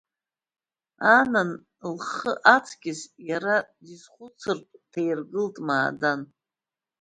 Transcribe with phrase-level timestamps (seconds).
[1.17, 1.51] Анан
[1.95, 3.55] лхы аҵкьыс иара
[3.85, 6.21] дизхәыцртә дҭаиргылеит Маадан.